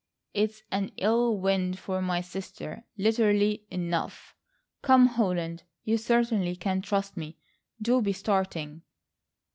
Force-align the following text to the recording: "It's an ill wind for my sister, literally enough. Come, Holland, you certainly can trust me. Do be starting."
"It's 0.33 0.63
an 0.71 0.89
ill 0.97 1.37
wind 1.37 1.77
for 1.77 2.01
my 2.01 2.21
sister, 2.21 2.85
literally 2.97 3.67
enough. 3.69 4.33
Come, 4.81 5.05
Holland, 5.05 5.61
you 5.83 5.99
certainly 5.99 6.55
can 6.55 6.81
trust 6.81 7.15
me. 7.15 7.37
Do 7.79 8.01
be 8.01 8.11
starting." 8.11 8.81